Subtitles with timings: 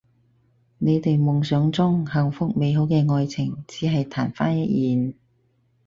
[0.79, 5.13] 你哋夢想中幸福美好嘅愛情只係曇花一現